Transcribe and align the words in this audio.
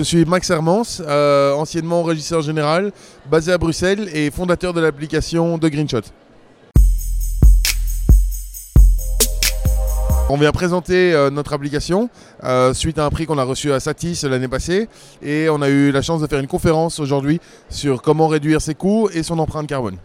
Je 0.00 0.04
suis 0.04 0.24
Max 0.24 0.48
Hermans, 0.48 1.02
euh, 1.02 1.52
anciennement 1.52 2.02
régisseur 2.02 2.40
général, 2.40 2.90
basé 3.30 3.52
à 3.52 3.58
Bruxelles 3.58 4.08
et 4.14 4.30
fondateur 4.30 4.72
de 4.72 4.80
l'application 4.80 5.58
de 5.58 5.68
Greenshot. 5.68 6.00
On 10.30 10.38
vient 10.38 10.52
présenter 10.52 11.12
euh, 11.12 11.28
notre 11.28 11.52
application 11.52 12.08
euh, 12.44 12.72
suite 12.72 12.98
à 12.98 13.04
un 13.04 13.10
prix 13.10 13.26
qu'on 13.26 13.36
a 13.36 13.44
reçu 13.44 13.72
à 13.72 13.78
Satis 13.78 14.22
l'année 14.22 14.48
passée 14.48 14.88
et 15.20 15.50
on 15.50 15.60
a 15.60 15.68
eu 15.68 15.90
la 15.90 16.00
chance 16.00 16.22
de 16.22 16.26
faire 16.26 16.40
une 16.40 16.46
conférence 16.46 16.98
aujourd'hui 16.98 17.38
sur 17.68 18.00
comment 18.00 18.26
réduire 18.26 18.62
ses 18.62 18.74
coûts 18.74 19.10
et 19.12 19.22
son 19.22 19.38
empreinte 19.38 19.66
carbone. 19.66 19.98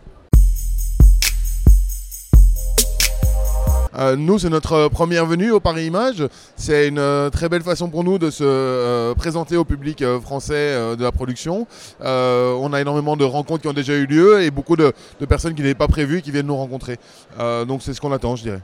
Euh, 3.97 4.15
nous, 4.15 4.39
c'est 4.39 4.49
notre 4.49 4.89
première 4.89 5.25
venue 5.25 5.51
au 5.51 5.59
Paris 5.59 5.85
Image. 5.85 6.27
C'est 6.55 6.87
une 6.87 6.99
euh, 6.99 7.29
très 7.29 7.49
belle 7.49 7.63
façon 7.63 7.89
pour 7.89 8.03
nous 8.03 8.17
de 8.17 8.29
se 8.29 8.43
euh, 8.43 9.13
présenter 9.13 9.57
au 9.57 9.65
public 9.65 10.01
euh, 10.01 10.19
français 10.19 10.53
euh, 10.53 10.95
de 10.95 11.03
la 11.03 11.11
production. 11.11 11.67
Euh, 12.01 12.53
on 12.59 12.73
a 12.73 12.81
énormément 12.81 13.15
de 13.17 13.23
rencontres 13.23 13.61
qui 13.61 13.67
ont 13.67 13.73
déjà 13.73 13.93
eu 13.93 14.05
lieu 14.05 14.41
et 14.41 14.51
beaucoup 14.51 14.75
de, 14.75 14.93
personnes 15.27 15.53
qui 15.55 15.61
n'avaient 15.61 15.75
pas 15.75 15.87
prévu 15.87 16.21
qui 16.21 16.31
viennent 16.31 16.47
nous 16.47 16.55
rencontrer. 16.55 16.97
Euh, 17.39 17.65
donc 17.65 17.81
c'est 17.81 17.93
ce 17.93 18.01
qu'on 18.01 18.11
attend, 18.11 18.35
je 18.35 18.43
dirais. 18.43 18.61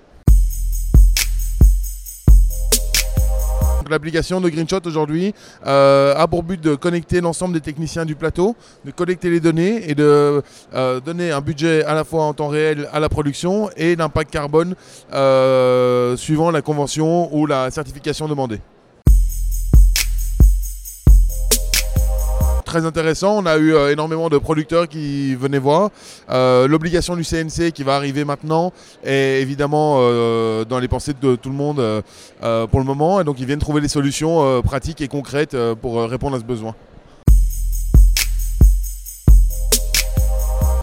L'application 3.91 4.39
de 4.39 4.47
Greenshot 4.47 4.79
aujourd'hui 4.85 5.33
euh, 5.67 6.15
a 6.15 6.25
pour 6.25 6.43
but 6.43 6.61
de 6.61 6.75
connecter 6.75 7.19
l'ensemble 7.19 7.53
des 7.53 7.59
techniciens 7.59 8.05
du 8.05 8.15
plateau, 8.15 8.55
de 8.85 8.91
collecter 8.91 9.29
les 9.29 9.41
données 9.41 9.89
et 9.89 9.95
de 9.95 10.41
euh, 10.73 11.01
donner 11.01 11.31
un 11.31 11.41
budget 11.41 11.83
à 11.83 11.93
la 11.93 12.05
fois 12.05 12.23
en 12.23 12.33
temps 12.33 12.47
réel 12.47 12.87
à 12.93 13.01
la 13.01 13.09
production 13.09 13.69
et 13.75 13.97
l'impact 13.97 14.31
carbone 14.31 14.75
euh, 15.11 16.15
suivant 16.15 16.51
la 16.51 16.61
convention 16.61 17.35
ou 17.35 17.45
la 17.45 17.69
certification 17.69 18.29
demandée. 18.29 18.61
Intéressant, 22.75 23.37
on 23.37 23.45
a 23.45 23.57
eu 23.57 23.73
euh, 23.73 23.91
énormément 23.91 24.29
de 24.29 24.37
producteurs 24.37 24.87
qui 24.87 25.35
venaient 25.35 25.59
voir. 25.59 25.89
Euh, 26.29 26.67
L'obligation 26.67 27.17
du 27.17 27.23
CNC 27.23 27.71
qui 27.73 27.83
va 27.83 27.95
arriver 27.95 28.23
maintenant 28.23 28.71
est 29.03 29.41
évidemment 29.41 29.97
euh, 29.99 30.63
dans 30.63 30.79
les 30.79 30.87
pensées 30.87 31.13
de 31.19 31.35
tout 31.35 31.49
le 31.49 31.55
monde 31.55 32.03
pour 32.71 32.79
le 32.79 32.85
moment 32.85 33.19
et 33.19 33.23
donc 33.23 33.39
ils 33.39 33.45
viennent 33.45 33.59
trouver 33.59 33.81
des 33.81 33.87
solutions 33.87 34.61
pratiques 34.61 35.01
et 35.01 35.07
concrètes 35.07 35.55
pour 35.81 36.01
répondre 36.03 36.35
à 36.35 36.39
ce 36.39 36.45
besoin. 36.45 36.73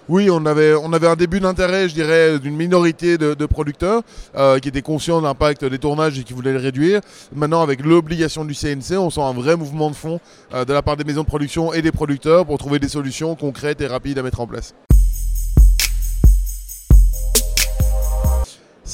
Oui, 0.09 0.31
on 0.31 0.47
avait, 0.47 0.75
on 0.75 0.93
avait 0.95 1.07
un 1.07 1.17
début 1.17 1.39
d'intérêt, 1.39 1.87
je 1.87 1.95
dirais, 1.95 2.39
d'une 2.39 2.57
minorité 2.57 3.19
de, 3.19 3.47
producteurs 3.47 4.03
euh, 4.37 4.59
qui 4.59 4.69
étaient 4.69 4.81
conscients 4.81 5.21
de 5.21 5.27
l'impact 5.27 5.67
des 5.67 5.79
tournages 5.79 6.19
et 6.19 6.25
qui 6.25 6.33
voulaient 6.33 6.53
le 6.53 6.59
réduire. 6.59 7.01
Maintenant, 7.35 7.61
avec 7.63 7.85
l'obligation 7.85 8.47
du 8.47 8.55
CNC, 8.55 8.97
on 8.99 9.11
sent 9.11 9.21
un 9.21 9.35
vrai 9.35 9.57
mouvement 9.57 9.91
de 9.91 9.97
fond 9.97 10.19
euh, 10.55 10.65
de 10.65 10.73
la 10.73 10.81
part 10.81 10.97
des 10.97 11.05
maisons 11.05 11.23
de 11.23 11.27
production 11.27 11.75
et 11.75 11.83
des 11.83 11.93
producteurs 11.93 12.47
pour 12.47 12.57
trouver 12.57 12.79
des 12.79 12.89
solutions 12.89 13.35
concrètes 13.35 13.83
et 13.83 13.87
rapides 13.87 14.19
à 14.19 14.23
mettre 14.23 14.41
en 14.41 14.47
place. 14.47 14.75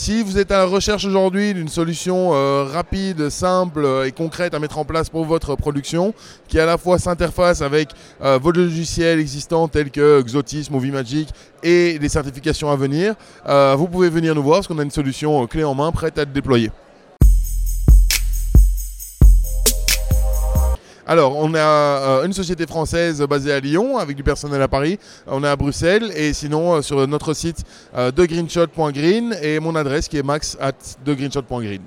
Si 0.04 0.22
vous 0.22 0.36
êtes 0.36 0.52
à 0.52 0.58
la 0.58 0.64
recherche 0.66 1.06
aujourd'hui 1.06 1.54
d'une 1.54 1.68
solution 1.68 2.34
euh, 2.34 2.64
rapide, 2.64 3.30
simple 3.30 3.86
euh, 3.86 4.04
et 4.04 4.12
concrète 4.12 4.52
à 4.52 4.58
mettre 4.58 4.76
en 4.76 4.84
place 4.84 5.08
pour 5.08 5.24
votre 5.24 5.56
production, 5.56 6.12
qui 6.46 6.60
à 6.60 6.66
la 6.66 6.76
fois 6.76 6.98
s'interface 6.98 7.62
avec 7.62 7.88
euh, 8.20 8.36
vos 8.36 8.52
logiciels 8.52 9.18
existants 9.18 9.66
tels 9.66 9.90
que 9.90 10.20
Xotis, 10.20 10.68
Movie 10.70 10.90
Magic 10.90 11.30
et 11.62 11.98
les 11.98 12.08
certifications 12.10 12.70
à 12.70 12.76
venir, 12.76 13.14
vous 13.78 13.88
pouvez 13.88 14.10
venir 14.10 14.34
nous 14.34 14.42
voir 14.42 14.58
parce 14.58 14.68
qu'on 14.68 14.78
a 14.78 14.82
une 14.82 14.90
solution 14.90 15.46
clé 15.46 15.64
en 15.64 15.74
main 15.74 15.90
prête 15.90 16.18
à 16.18 16.22
être 16.24 16.32
déployée. 16.34 16.70
Alors, 21.06 21.36
on 21.36 21.52
a 21.54 21.58
euh, 21.58 22.24
une 22.24 22.32
société 22.32 22.66
française 22.66 23.20
basée 23.28 23.52
à 23.52 23.60
Lyon 23.60 23.98
avec 23.98 24.16
du 24.16 24.22
personnel 24.22 24.62
à 24.62 24.68
Paris. 24.68 24.98
On 25.26 25.44
est 25.44 25.48
à 25.48 25.56
Bruxelles 25.56 26.10
et 26.16 26.32
sinon 26.32 26.74
euh, 26.74 26.82
sur 26.82 27.06
notre 27.06 27.34
site 27.34 27.62
euh, 27.94 28.10
degreenshot.green 28.10 29.36
et 29.42 29.60
mon 29.60 29.76
adresse 29.76 30.08
qui 30.08 30.16
est 30.16 30.22
max 30.22 30.56
at 30.60 30.72
degreenshot.green. 31.04 31.82